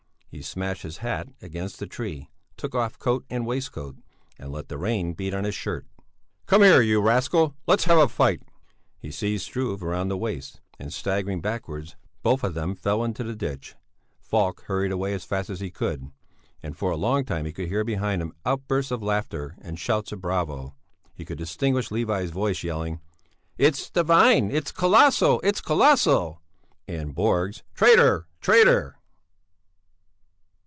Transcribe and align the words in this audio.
He 0.33 0.41
smashed 0.41 0.83
his 0.83 0.99
hat 0.99 1.27
against 1.41 1.77
the 1.77 1.85
tree, 1.85 2.29
took 2.55 2.73
off 2.73 2.97
coat 2.97 3.25
and 3.29 3.45
waistcoat, 3.45 3.97
and 4.39 4.49
let 4.49 4.69
the 4.69 4.77
rain 4.77 5.11
beat 5.11 5.33
on 5.33 5.43
his 5.43 5.53
shirt. 5.55 5.85
"Come 6.45 6.61
here, 6.63 6.81
you 6.81 7.01
rascal! 7.01 7.57
Let's 7.67 7.83
have 7.83 7.97
a 7.97 8.07
fight!" 8.07 8.41
He 8.97 9.11
seized 9.11 9.43
Struve 9.43 9.81
round 9.83 10.09
the 10.09 10.15
waist, 10.15 10.61
and, 10.79 10.93
staggering 10.93 11.41
backwards, 11.41 11.97
both 12.23 12.45
of 12.45 12.53
them 12.53 12.75
fell 12.75 13.03
into 13.03 13.25
the 13.25 13.35
ditch. 13.35 13.75
Falk 14.21 14.61
hurried 14.67 14.93
away 14.93 15.13
as 15.13 15.25
fast 15.25 15.49
as 15.49 15.59
he 15.59 15.69
could. 15.69 16.07
And 16.63 16.77
for 16.77 16.91
a 16.91 16.95
long 16.95 17.25
time 17.25 17.43
he 17.43 17.51
could 17.51 17.67
hear 17.67 17.83
behind 17.83 18.21
him 18.21 18.31
outbursts 18.45 18.89
of 18.91 19.03
laughter 19.03 19.57
and 19.59 19.77
shouts 19.77 20.13
of 20.13 20.21
bravo. 20.21 20.75
He 21.13 21.25
could 21.25 21.39
distinguish 21.39 21.91
Levi's 21.91 22.31
voice 22.31 22.63
yelling: 22.63 23.01
"It's 23.57 23.89
divine, 23.89 24.49
it's 24.49 24.71
colossal 24.71 25.41
it's 25.43 25.59
colossal!" 25.59 26.41
And 26.87 27.13
Borg's: 27.13 27.63
"Traitor! 27.75 28.27
Traitor!" 28.39 28.95